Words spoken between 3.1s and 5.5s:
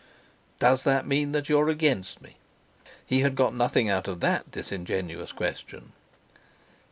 had got nothing out of that disingenuous